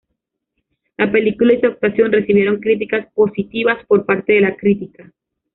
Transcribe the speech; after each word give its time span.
La 0.97 1.11
película, 1.11 1.53
y 1.53 1.59
su 1.61 1.67
actuación, 1.67 2.11
recibieron 2.11 2.59
críticas 2.59 3.05
positivas 3.13 3.85
por 3.85 4.03
parte 4.03 4.33
de 4.33 4.41
la 4.41 4.55
crítica. 4.57 5.13